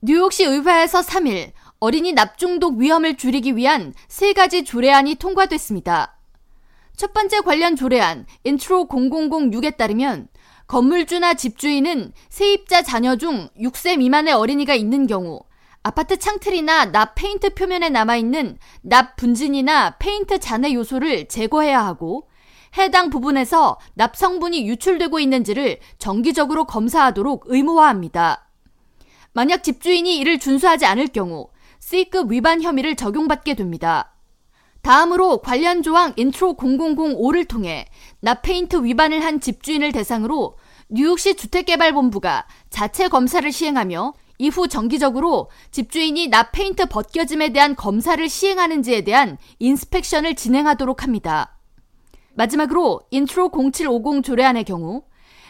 [0.00, 6.16] 뉴욕시 의회에서 3일 어린이 납중독 위험을 줄이기 위한 세 가지 조례안이 통과됐습니다.
[6.96, 10.28] 첫 번째 관련 조례안 인트로 0006에 따르면
[10.68, 15.40] 건물주나 집주인은 세입자 자녀 중 6세 미만의 어린이가 있는 경우
[15.82, 22.28] 아파트 창틀이나 납 페인트 표면에 남아있는 납 분진이나 페인트 잔해 요소를 제거해야 하고
[22.76, 28.47] 해당 부분에서 납 성분이 유출되고 있는지를 정기적으로 검사하도록 의무화합니다.
[29.32, 31.48] 만약 집주인이 이를 준수하지 않을 경우
[31.80, 34.14] C급 위반 혐의를 적용받게 됩니다.
[34.82, 37.86] 다음으로 관련 조항 인트로 0005를 통해
[38.20, 40.56] 납페인트 위반을 한 집주인을 대상으로
[40.88, 50.36] 뉴욕시 주택개발본부가 자체 검사를 시행하며 이후 정기적으로 집주인이 납페인트 벗겨짐에 대한 검사를 시행하는지에 대한 inspection을
[50.36, 51.58] 진행하도록 합니다.
[52.34, 55.02] 마지막으로 인트로 0750 조례안의 경우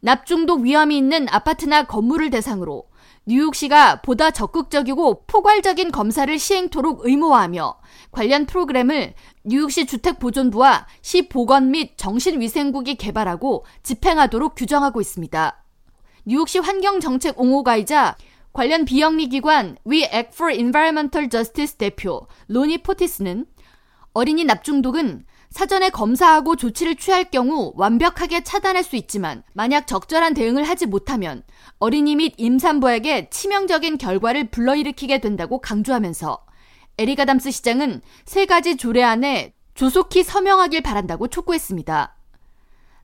[0.00, 2.84] 납중독 위험이 있는 아파트나 건물을 대상으로
[3.26, 7.76] 뉴욕시가 보다 적극적이고 포괄적인 검사를 시행토록 의무화하며
[8.10, 9.14] 관련 프로그램을
[9.44, 15.64] 뉴욕시 주택보존부와 시 보건 및 정신위생국이 개발하고 집행하도록 규정하고 있습니다.
[16.24, 18.16] 뉴욕시 환경정책 옹호가이자
[18.52, 23.46] 관련 비영리 기관 We Act for Environmental Justice 대표 로니 포티스는
[24.12, 30.86] 어린이 납중독은 사전에 검사하고 조치를 취할 경우 완벽하게 차단할 수 있지만 만약 적절한 대응을 하지
[30.86, 31.42] 못하면
[31.78, 36.46] 어린이 및 임산부에게 치명적인 결과를 불러일으키게 된다고 강조하면서
[36.96, 42.16] 에리가담스 시장은 세 가지 조례안에 조속히 서명하길 바란다고 촉구했습니다.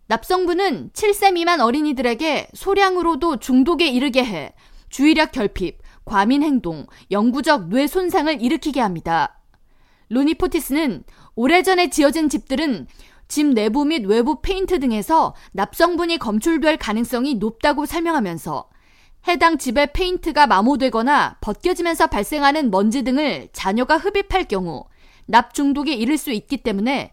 [0.07, 4.55] 납성분은 7세 미만 어린이들에게 소량으로도 중독에 이르게 해
[4.89, 9.38] 주의력 결핍, 과민 행동, 영구적 뇌 손상을 일으키게 합니다.
[10.09, 12.87] 로니포티스는 오래전에 지어진 집들은
[13.29, 18.69] 집 내부 및 외부 페인트 등에서 납성분이 검출될 가능성이 높다고 설명하면서
[19.29, 24.87] 해당 집의 페인트가 마모되거나 벗겨지면서 발생하는 먼지 등을 자녀가 흡입할 경우
[25.27, 27.13] 납 중독에 이를 수 있기 때문에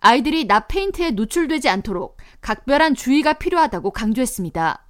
[0.00, 4.86] 아이들이 납 페인트에 노출되지 않도록 각별한 주의가 필요하다고 강조했습니다.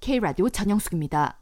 [0.00, 1.38] K라디오 전영숙입니다.